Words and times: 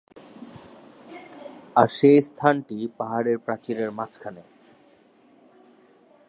আর 1.75 1.87
সে 1.87 2.11
স্থানটি 2.21 2.77
পাহাড়ের 2.97 3.37
প্রাচীরের 3.37 3.89
মাঝখানে। 3.91 4.43